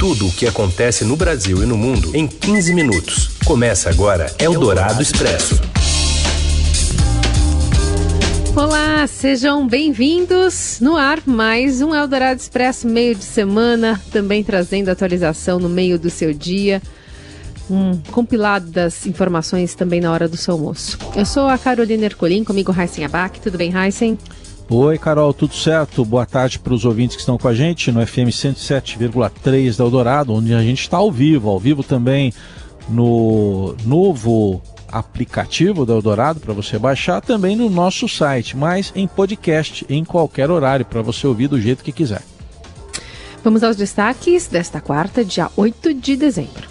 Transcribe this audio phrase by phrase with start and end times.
[0.00, 3.36] Tudo o que acontece no Brasil e no mundo em 15 minutos.
[3.44, 5.60] Começa agora Eldorado Expresso.
[8.56, 15.58] Olá, sejam bem-vindos no ar mais um Eldorado Expresso meio de semana, também trazendo atualização
[15.58, 16.80] no meio do seu dia.
[17.68, 20.96] Um compilado das informações também na hora do seu almoço.
[21.14, 23.38] Eu sou a Carolina Ercolim, comigo Heisen Abac.
[23.38, 24.16] Tudo bem, Heisen?
[24.72, 26.04] Oi, Carol, tudo certo?
[26.04, 30.32] Boa tarde para os ouvintes que estão com a gente no FM 107,3 da Eldorado,
[30.32, 32.32] onde a gente está ao vivo, ao vivo também
[32.88, 39.84] no novo aplicativo da Eldorado para você baixar, também no nosso site, mas em podcast
[39.88, 42.22] em qualquer horário para você ouvir do jeito que quiser.
[43.42, 46.69] Vamos aos destaques desta quarta, dia 8 de dezembro.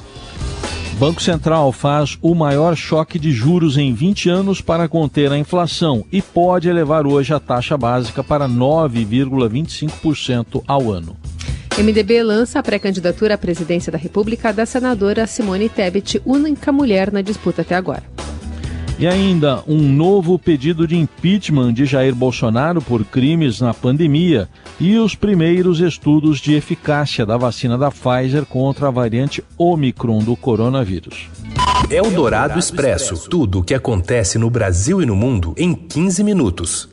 [0.99, 6.03] Banco Central faz o maior choque de juros em 20 anos para conter a inflação
[6.11, 11.15] e pode elevar hoje a taxa básica para 9,25% ao ano.
[11.77, 17.21] MDB lança a pré-candidatura à presidência da República da senadora Simone Tebet, única mulher na
[17.21, 18.03] disputa até agora.
[18.99, 24.97] E ainda um novo pedido de impeachment de Jair Bolsonaro por crimes na pandemia e
[24.97, 31.29] os primeiros estudos de eficácia da vacina da Pfizer contra a variante Omicron do coronavírus.
[31.89, 33.29] É o Dourado Expresso.
[33.29, 36.89] Tudo o que acontece no Brasil e no mundo em 15 minutos.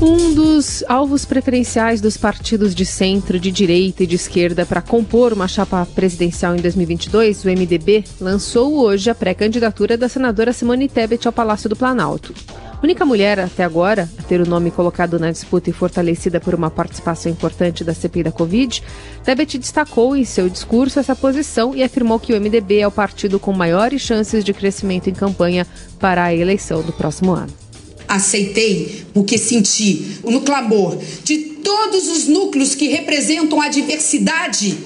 [0.00, 5.32] Um dos alvos preferenciais dos partidos de centro, de direita e de esquerda para compor
[5.32, 11.26] uma chapa presidencial em 2022, o MDB, lançou hoje a pré-candidatura da senadora Simone Tebet
[11.26, 12.34] ao Palácio do Planalto.
[12.82, 16.70] Única mulher até agora a ter o nome colocado na disputa e fortalecida por uma
[16.70, 18.82] participação importante da CPI da Covid,
[19.24, 23.40] Tebet destacou em seu discurso essa posição e afirmou que o MDB é o partido
[23.40, 25.66] com maiores chances de crescimento em campanha
[25.98, 27.65] para a eleição do próximo ano
[28.08, 34.78] aceitei porque senti no clamor de todos os núcleos que representam a diversidade,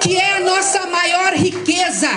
[0.00, 2.08] que é a nossa maior riqueza,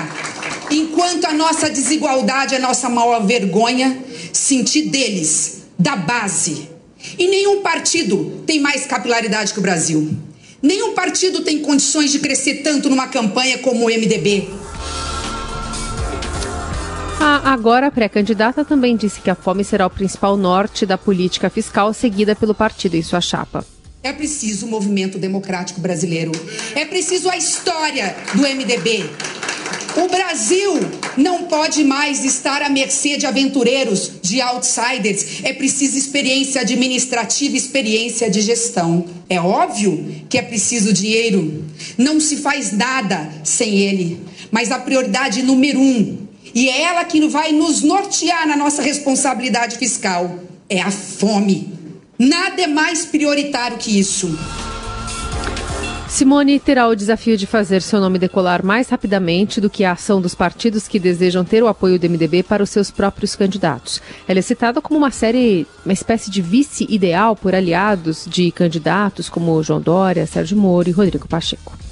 [0.72, 6.70] enquanto a nossa desigualdade é a nossa maior vergonha, senti deles, da base.
[7.17, 10.10] E nenhum partido tem mais capilaridade que o Brasil.
[10.61, 14.49] Nenhum partido tem condições de crescer tanto numa campanha como o MDB.
[17.21, 21.93] A agora pré-candidata também disse que a fome será o principal norte da política fiscal
[21.93, 23.65] seguida pelo partido em sua chapa.
[24.02, 26.31] É preciso o movimento democrático brasileiro.
[26.73, 29.09] É preciso a história do MDB.
[29.97, 30.80] O Brasil
[31.17, 35.43] não pode mais estar à mercê de aventureiros, de outsiders.
[35.43, 39.05] É preciso experiência administrativa, experiência de gestão.
[39.30, 41.65] É óbvio que é preciso dinheiro.
[41.97, 44.25] Não se faz nada sem ele.
[44.49, 46.29] Mas a prioridade número um
[46.59, 50.39] e é ela que vai nos nortear na nossa responsabilidade fiscal.
[50.67, 51.73] É a fome.
[52.20, 54.37] Nada é mais prioritário que isso.
[56.09, 60.19] Simone terá o desafio de fazer seu nome decolar mais rapidamente do que a ação
[60.19, 64.02] dos partidos que desejam ter o apoio do MDB para os seus próprios candidatos.
[64.27, 69.30] Ela é citada como uma série, uma espécie de vice ideal por aliados de candidatos
[69.30, 71.89] como João Dória, Sérgio Moro e Rodrigo Pacheco.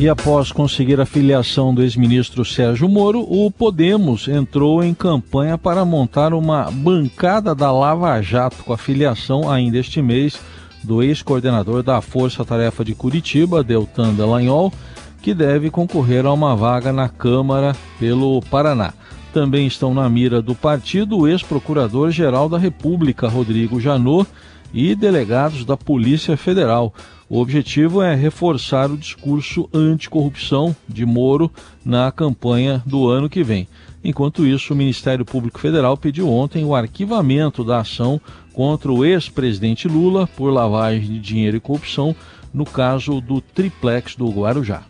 [0.00, 5.84] E após conseguir a filiação do ex-ministro Sérgio Moro, o Podemos entrou em campanha para
[5.84, 10.40] montar uma bancada da Lava Jato com a filiação ainda este mês
[10.82, 14.72] do ex-coordenador da Força Tarefa de Curitiba, Deltan Dallagnol,
[15.20, 18.94] que deve concorrer a uma vaga na Câmara pelo Paraná.
[19.34, 24.26] Também estão na mira do partido o ex-procurador-geral da República, Rodrigo Janot,
[24.72, 26.94] e delegados da Polícia Federal.
[27.30, 31.48] O objetivo é reforçar o discurso anticorrupção de Moro
[31.84, 33.68] na campanha do ano que vem.
[34.02, 38.20] Enquanto isso, o Ministério Público Federal pediu ontem o arquivamento da ação
[38.52, 42.16] contra o ex-presidente Lula por lavagem de dinheiro e corrupção
[42.52, 44.82] no caso do triplex do Guarujá.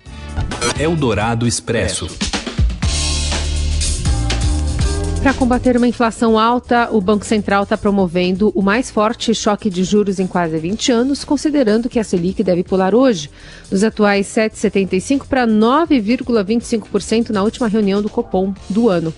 [0.78, 2.06] Eldorado Expresso.
[5.22, 9.84] Para combater uma inflação alta, o Banco Central está promovendo o mais forte choque de
[9.84, 13.28] juros em quase 20 anos, considerando que a Selic deve pular hoje,
[13.70, 19.12] dos atuais 7,75% para 9,25% na última reunião do Copom do ano.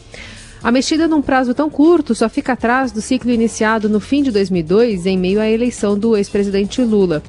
[0.60, 4.32] A mexida num prazo tão curto só fica atrás do ciclo iniciado no fim de
[4.32, 7.22] 2002, em meio à eleição do ex-presidente Lula.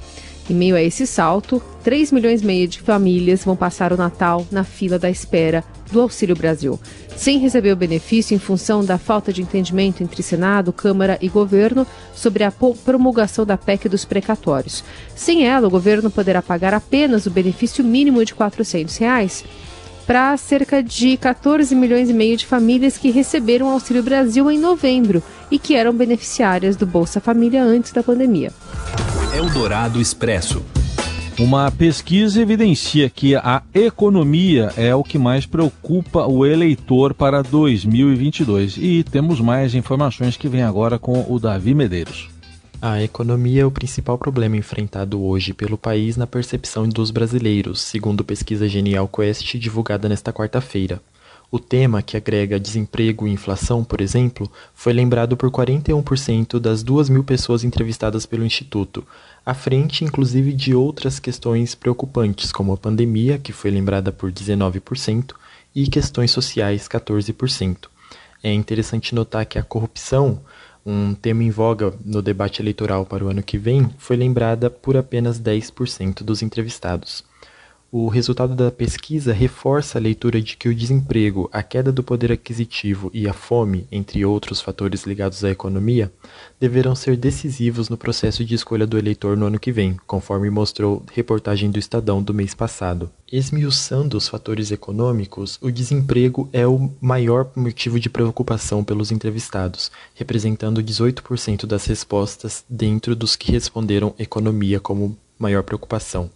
[0.50, 4.46] Em meio a esse salto, 3 milhões e meio de famílias vão passar o Natal
[4.52, 6.78] na fila da espera do Auxílio Brasil,
[7.16, 11.88] sem receber o benefício em função da falta de entendimento entre Senado, Câmara e governo
[12.14, 14.84] sobre a promulgação da PEC dos precatórios.
[15.16, 19.46] Sem ela, o governo poderá pagar apenas o benefício mínimo de 400 reais
[20.06, 24.60] para cerca de 14 milhões e meio de famílias que receberam o Auxílio Brasil em
[24.60, 28.52] novembro e que eram beneficiárias do Bolsa Família antes da pandemia.
[29.36, 30.64] Eldorado Expresso.
[31.40, 38.78] Uma pesquisa evidencia que a economia é o que mais preocupa o eleitor para 2022.
[38.78, 42.30] E temos mais informações que vem agora com o Davi Medeiros.
[42.80, 48.24] A economia é o principal problema enfrentado hoje pelo país na percepção dos brasileiros, segundo
[48.24, 51.02] pesquisa Genial Quest divulgada nesta quarta-feira.
[51.54, 57.10] O tema, que agrega desemprego e inflação, por exemplo, foi lembrado por 41% das 2
[57.10, 59.06] mil pessoas entrevistadas pelo Instituto,
[59.46, 65.36] à frente inclusive de outras questões preocupantes, como a pandemia, que foi lembrada por 19%,
[65.76, 67.88] e questões sociais, 14%.
[68.42, 70.42] É interessante notar que a corrupção,
[70.84, 74.98] um tema em voga no debate eleitoral para o ano que vem, foi lembrada por
[74.98, 77.24] apenas 10% dos entrevistados.
[77.96, 82.32] O resultado da pesquisa reforça a leitura de que o desemprego, a queda do poder
[82.32, 86.12] aquisitivo e a fome, entre outros fatores ligados à economia,
[86.60, 91.04] deverão ser decisivos no processo de escolha do eleitor no ano que vem, conforme mostrou
[91.14, 93.12] reportagem do Estadão do mês passado.
[93.32, 100.82] Esmiuçando os fatores econômicos, o desemprego é o maior motivo de preocupação pelos entrevistados, representando
[100.82, 106.32] 18% das respostas dentro dos que responderam economia como maior preocupação.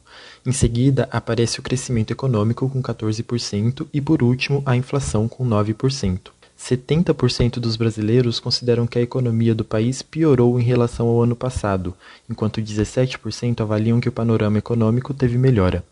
[0.46, 6.32] Em seguida, aparece o crescimento econômico com 14% e, por último, a inflação com 9%.
[6.58, 11.94] 70% dos brasileiros consideram que a economia do país piorou em relação ao ano passado,
[12.28, 15.84] enquanto 17% avaliam que o panorama econômico teve melhora.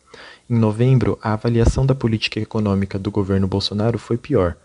[0.49, 4.55] Em novembro, a avaliação da política econômica do governo Bolsonaro foi pior.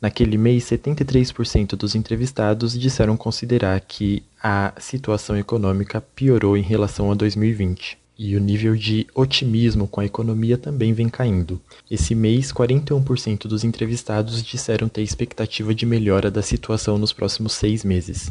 [0.00, 7.14] Naquele mês, 73% dos entrevistados disseram considerar que a situação econômica piorou em relação a
[7.14, 8.03] 2020.
[8.16, 11.60] E o nível de otimismo com a economia também vem caindo.
[11.90, 17.84] Esse mês, 41% dos entrevistados disseram ter expectativa de melhora da situação nos próximos seis
[17.84, 18.30] meses.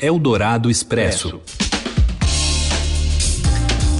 [0.00, 1.40] Eldorado Expresso.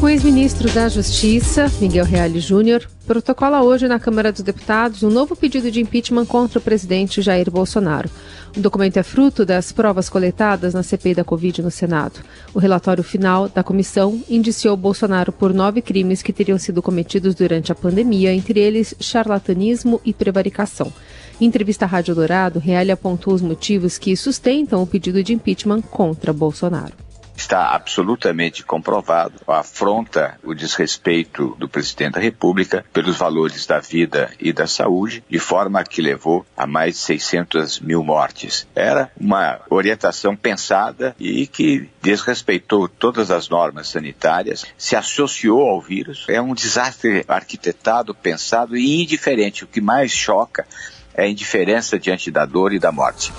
[0.02, 5.34] O ex-ministro da Justiça, Miguel Reale Júnior, protocola hoje na Câmara dos Deputados um novo
[5.34, 8.08] pedido de impeachment contra o presidente Jair Bolsonaro.
[8.56, 12.20] O documento é fruto das provas coletadas na CPI da Covid no Senado.
[12.54, 17.72] O relatório final da comissão indiciou Bolsonaro por nove crimes que teriam sido cometidos durante
[17.72, 20.92] a pandemia, entre eles charlatanismo e prevaricação.
[21.40, 25.82] Em entrevista à Rádio Dourado, Reale apontou os motivos que sustentam o pedido de impeachment
[25.82, 27.09] contra Bolsonaro
[27.40, 34.52] está absolutamente comprovado, afronta o desrespeito do presidente da República pelos valores da vida e
[34.52, 38.68] da saúde, de forma que levou a mais de 600 mil mortes.
[38.74, 46.26] Era uma orientação pensada e que desrespeitou todas as normas sanitárias, se associou ao vírus.
[46.28, 49.64] É um desastre arquitetado, pensado e indiferente.
[49.64, 50.66] O que mais choca
[51.14, 53.32] é a indiferença diante da dor e da morte.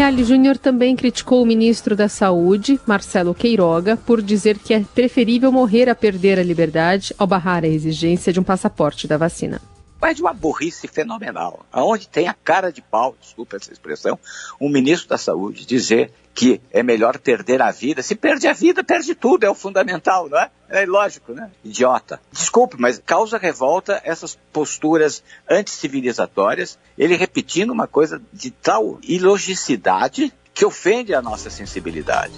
[0.00, 5.52] Reale Júnior também criticou o ministro da Saúde, Marcelo Queiroga, por dizer que é preferível
[5.52, 9.60] morrer a perder a liberdade ao barrar a exigência de um passaporte da vacina
[10.00, 11.64] mas de uma burrice fenomenal.
[11.70, 14.18] Aonde tem a cara de pau, desculpa essa expressão,
[14.60, 18.02] um ministro da Saúde dizer que é melhor perder a vida.
[18.02, 20.50] Se perde a vida, perde tudo, é o fundamental, não é?
[20.68, 21.50] É lógico, né?
[21.64, 22.20] Idiota.
[22.32, 30.64] Desculpe, mas causa revolta essas posturas anticivilizatórias, ele repetindo uma coisa de tal ilogicidade que
[30.64, 32.32] ofende a nossa sensibilidade.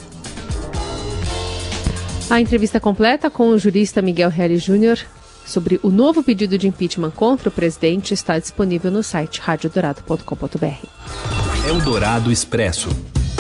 [2.31, 4.99] A entrevista completa com o jurista Miguel Harry Júnior
[5.53, 11.69] sobre o novo pedido de impeachment contra o presidente está disponível no site radiodorado.com.br.
[11.69, 12.89] Eldorado Expresso.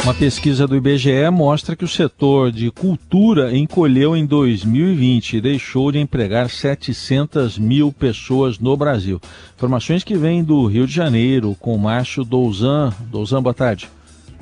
[0.05, 5.93] Uma pesquisa do IBGE mostra que o setor de cultura encolheu em 2020 e deixou
[5.93, 9.21] de empregar 700 mil pessoas no Brasil.
[9.57, 12.93] Informações que vêm do Rio de Janeiro, com o Márcio Douzan.
[13.11, 13.89] Douzan, boa tarde.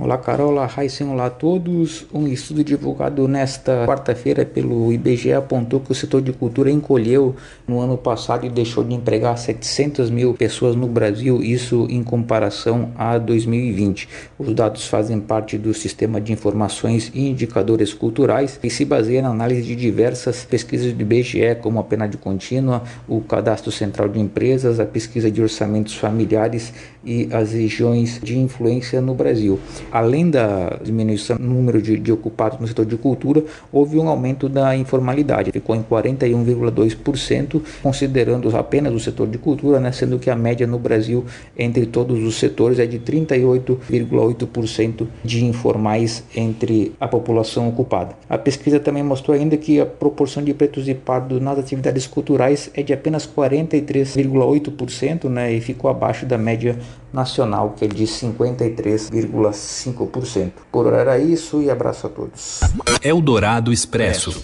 [0.02, 2.06] Olá Carol, olá Raíssen, olá a todos.
[2.10, 7.36] Um estudo divulgado nesta quarta-feira pelo IBGE apontou que o setor de cultura encolheu
[7.68, 12.92] no ano passado e deixou de empregar 700 mil pessoas no Brasil, isso em comparação
[12.96, 14.08] a 2020.
[14.38, 19.28] Os dados fazem parte do sistema de informações e indicadores culturais e se baseia na
[19.28, 24.18] análise de diversas pesquisas do IBGE, como a pena de contínua, o cadastro central de
[24.18, 26.72] empresas, a pesquisa de orçamentos familiares
[27.04, 32.60] e as regiões de influência no Brasil além da diminuição no número de, de ocupados
[32.60, 39.00] no setor de cultura, houve um aumento da informalidade, ficou em 41,2%, considerando apenas o
[39.00, 41.24] setor de cultura, né, sendo que a média no Brasil
[41.56, 48.14] entre todos os setores é de 38,8% de informais entre a população ocupada.
[48.28, 52.70] A pesquisa também mostrou ainda que a proporção de pretos e pardos nas atividades culturais
[52.74, 56.78] é de apenas 43,8%, né, e ficou abaixo da média
[57.12, 60.52] nacional, que é de 53,5%.
[60.70, 62.60] Por hora era isso e abraço a todos.
[63.02, 64.40] Eldorado Expresso.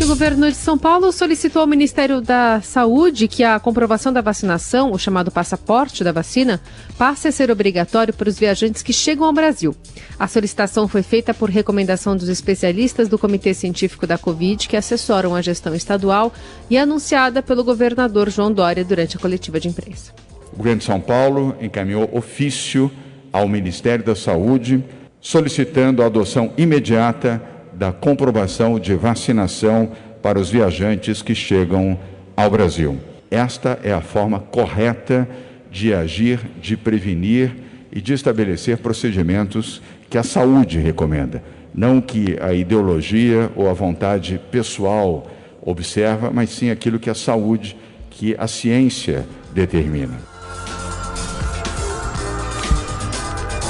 [0.00, 4.92] O governo de São Paulo solicitou ao Ministério da Saúde que a comprovação da vacinação,
[4.92, 6.60] o chamado passaporte da vacina,
[6.96, 9.74] passe a ser obrigatório para os viajantes que chegam ao Brasil.
[10.16, 15.34] A solicitação foi feita por recomendação dos especialistas do Comitê Científico da Covid que assessoram
[15.34, 16.32] a gestão estadual
[16.70, 20.12] e anunciada pelo governador João Dória durante a coletiva de imprensa.
[20.58, 22.90] O governo de São Paulo encaminhou ofício
[23.32, 24.82] ao Ministério da Saúde
[25.20, 27.40] solicitando a adoção imediata
[27.72, 31.96] da comprovação de vacinação para os viajantes que chegam
[32.36, 32.98] ao Brasil.
[33.30, 35.28] Esta é a forma correta
[35.70, 37.52] de agir, de prevenir
[37.92, 41.40] e de estabelecer procedimentos que a saúde recomenda,
[41.72, 45.24] não que a ideologia ou a vontade pessoal
[45.62, 47.76] observa, mas sim aquilo que a saúde,
[48.10, 49.24] que a ciência
[49.54, 50.27] determina.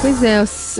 [0.00, 0.38] Pois é,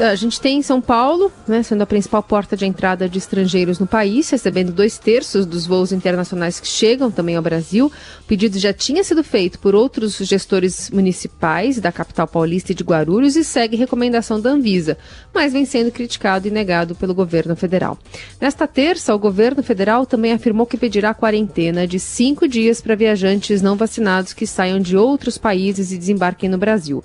[0.09, 3.81] a gente tem em São Paulo, né, sendo a principal porta de entrada de estrangeiros
[3.81, 7.87] no país, recebendo dois terços dos voos internacionais que chegam também ao Brasil.
[8.21, 12.85] O pedido já tinha sido feito por outros gestores municipais da capital paulista e de
[12.85, 14.97] Guarulhos e segue recomendação da Anvisa,
[15.35, 17.99] mas vem sendo criticado e negado pelo governo federal.
[18.41, 23.63] Nesta terça, o governo federal também afirmou que pedirá quarentena de cinco dias para viajantes
[23.63, 27.03] não vacinados que saiam de outros países e desembarquem no Brasil.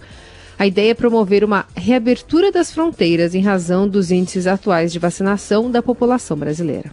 [0.63, 5.69] A ideia é promover uma reabertura das fronteiras em razão dos índices atuais de vacinação
[5.69, 6.89] da população brasileira.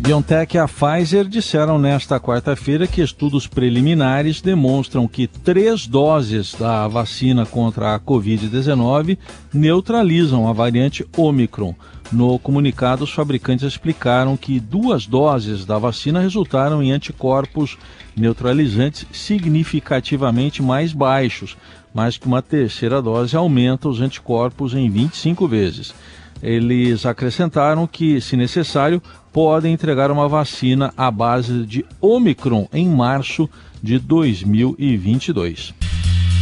[0.00, 6.86] BioNTech e a Pfizer disseram nesta quarta-feira que estudos preliminares demonstram que três doses da
[6.86, 9.16] vacina contra a Covid-19
[9.50, 11.74] neutralizam a variante Omicron.
[12.12, 17.78] No comunicado, os fabricantes explicaram que duas doses da vacina resultaram em anticorpos
[18.16, 21.56] neutralizantes significativamente mais baixos,
[21.94, 25.94] mas que uma terceira dose aumenta os anticorpos em 25 vezes.
[26.42, 29.00] Eles acrescentaram que, se necessário,
[29.32, 33.48] podem entregar uma vacina à base de Omicron em março
[33.80, 35.74] de 2022.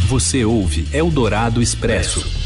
[0.07, 2.38] Você ouve Eldorado Expresso.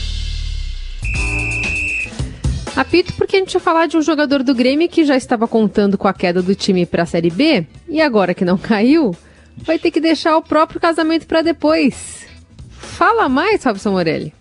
[2.75, 5.97] Apito porque a gente ia falar de um jogador do Grêmio que já estava contando
[5.97, 9.15] com a queda do time para a Série B e agora que não caiu,
[9.57, 12.25] vai ter que deixar o próprio casamento para depois.
[12.71, 14.33] Fala mais, Robson Morelli.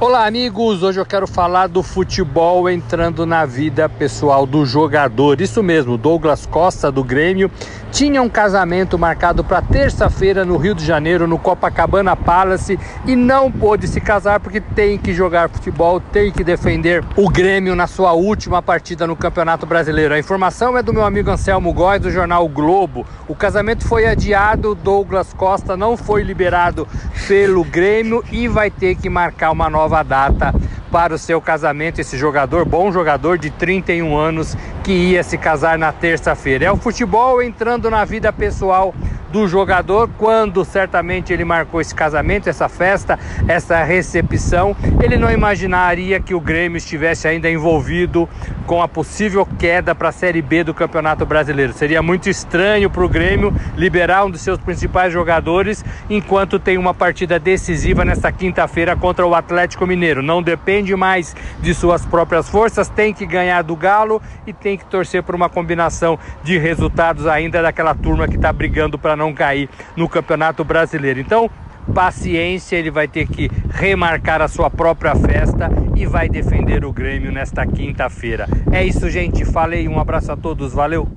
[0.00, 0.84] Olá, amigos.
[0.84, 5.40] Hoje eu quero falar do futebol entrando na vida pessoal do jogador.
[5.40, 7.50] Isso mesmo, Douglas Costa do Grêmio
[7.90, 13.50] tinha um casamento marcado para terça-feira no Rio de Janeiro, no Copacabana Palace, e não
[13.50, 18.12] pôde se casar porque tem que jogar futebol, tem que defender o Grêmio na sua
[18.12, 20.14] última partida no Campeonato Brasileiro.
[20.14, 23.06] A informação é do meu amigo Anselmo Góes, do jornal o Globo.
[23.26, 26.86] O casamento foi adiado, Douglas Costa não foi liberado
[27.26, 30.54] pelo Grêmio e vai ter que marcar uma nova data
[30.90, 32.00] para o seu casamento.
[32.00, 36.66] Esse jogador, bom jogador de 31 anos, que ia se casar na terça-feira.
[36.66, 38.94] É o futebol entrando na vida pessoal
[39.30, 44.76] do jogador quando certamente ele marcou esse casamento, essa festa, essa recepção.
[45.02, 48.28] Ele não imaginaria que o Grêmio estivesse ainda envolvido
[48.66, 51.72] com a possível queda para a Série B do Campeonato Brasileiro.
[51.72, 56.92] Seria muito estranho para o Grêmio liberar um dos seus principais jogadores enquanto tem uma
[56.92, 60.22] partida decisiva nesta quinta-feira contra o Atlético Mineiro.
[60.22, 64.84] Não depende mais de suas próprias forças, tem que ganhar do Galo e tem que
[64.84, 69.68] torcer por uma combinação de resultados ainda daquela turma que está brigando para não cair
[69.96, 71.20] no Campeonato Brasileiro.
[71.20, 71.50] Então,
[71.92, 77.32] paciência, ele vai ter que remarcar a sua própria festa e vai defender o Grêmio
[77.32, 78.46] nesta quinta-feira.
[78.72, 79.44] É isso, gente.
[79.44, 81.08] Falei, um abraço a todos, valeu.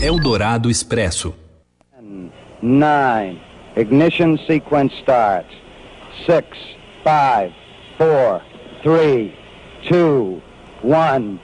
[0.00, 1.34] Eldorado Expresso.
[2.62, 3.40] Nine.
[3.76, 5.54] Ignition sequence starts.
[6.24, 6.46] Six,
[7.04, 7.52] five,
[7.98, 8.40] four,
[8.82, 9.34] three,
[9.88, 10.40] two,
[10.82, 11.38] one,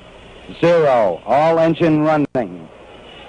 [0.60, 1.20] zero.
[1.26, 2.68] All engine running.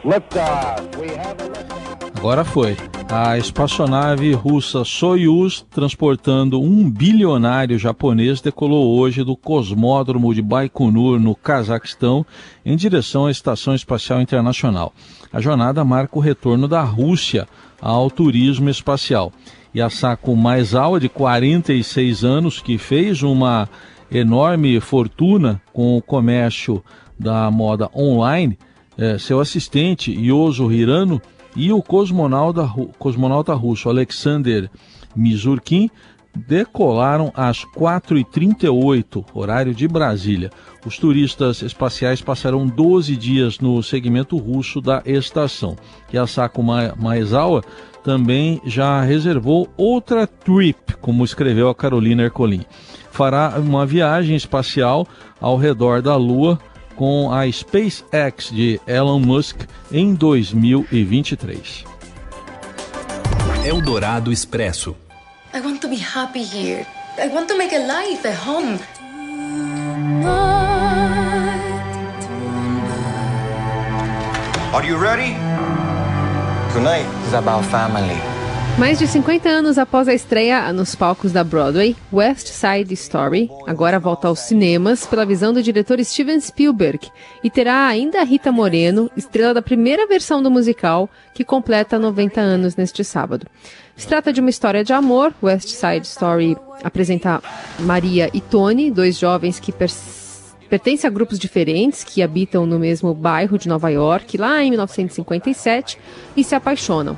[0.04, 0.98] Liftoff.
[0.98, 1.83] We have a liftoff.
[2.24, 2.78] Agora foi.
[3.12, 11.36] A espaçonave russa Soyuz, transportando um bilionário japonês, decolou hoje do cosmódromo de Baikonur, no
[11.36, 12.26] Cazaquistão,
[12.66, 14.94] em direção à Estação Espacial Internacional.
[15.34, 17.46] A jornada marca o retorno da Rússia
[17.82, 19.34] ao turismo espacial.
[19.74, 23.68] E a Saco Maizawa, de 46 anos, que fez uma
[24.10, 26.82] enorme fortuna com o comércio
[27.20, 28.58] da moda online,
[28.98, 31.22] eh, seu assistente, Yoso Hirano,
[31.56, 34.70] e o cosmonauta, cosmonauta russo Alexander
[35.16, 35.90] Mizurkin
[36.36, 40.50] decolaram às 4h38, horário de Brasília.
[40.86, 45.76] Os turistas espaciais passaram 12 dias no segmento russo da estação.
[46.12, 47.64] E a Saco Maezawa
[48.04, 52.66] também já reservou outra trip, como escreveu a Carolina Ercolim.
[53.12, 55.08] Fará uma viagem espacial
[55.40, 56.60] ao redor da Lua
[56.96, 59.58] com a SpaceX de Elon Musk
[59.92, 61.86] em 2023.
[63.66, 64.96] Eldorado Expresso.
[65.54, 66.86] I want to be happy here.
[67.18, 68.80] I want to make a life, a home.
[74.74, 75.36] Are you ready?
[76.74, 78.33] Tonight is about family.
[78.78, 84.00] Mais de 50 anos após a estreia nos palcos da Broadway, West Side Story agora
[84.00, 87.08] volta aos cinemas pela visão do diretor Steven Spielberg
[87.44, 92.76] e terá ainda Rita Moreno, estrela da primeira versão do musical, que completa 90 anos
[92.76, 93.46] neste sábado.
[93.96, 97.44] Se trata de uma história de amor, West Side Story apresenta
[97.80, 99.72] Maria e Tony, dois jovens que
[100.68, 106.00] pertencem a grupos diferentes que habitam no mesmo bairro de Nova York, lá em 1957,
[106.36, 107.16] e se apaixonam.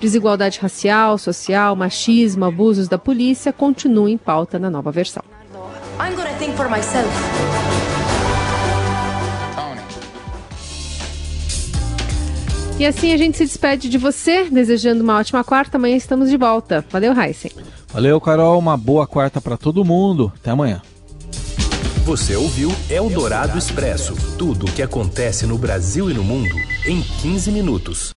[0.00, 5.22] Desigualdade racial, social, machismo, abusos da polícia continuam em pauta na nova versão.
[6.00, 7.08] I'm gonna think for myself.
[12.78, 15.76] E assim a gente se despede de você, desejando uma ótima quarta.
[15.76, 16.84] Amanhã estamos de volta.
[16.90, 17.50] Valeu, Heisen.
[17.88, 18.56] Valeu, Carol.
[18.56, 20.32] Uma boa quarta para todo mundo.
[20.36, 20.80] Até amanhã.
[22.04, 26.54] Você ouviu Eldorado Expresso tudo o que acontece no Brasil e no mundo
[26.86, 28.14] em 15 minutos.